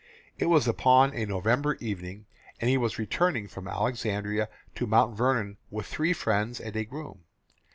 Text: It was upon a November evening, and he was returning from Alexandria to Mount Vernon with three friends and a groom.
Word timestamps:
It 0.39 0.47
was 0.47 0.67
upon 0.67 1.13
a 1.13 1.27
November 1.27 1.75
evening, 1.75 2.25
and 2.59 2.71
he 2.71 2.75
was 2.75 2.97
returning 2.97 3.47
from 3.47 3.67
Alexandria 3.67 4.49
to 4.73 4.87
Mount 4.87 5.15
Vernon 5.15 5.57
with 5.69 5.85
three 5.85 6.11
friends 6.11 6.59
and 6.59 6.75
a 6.75 6.85
groom. 6.85 7.19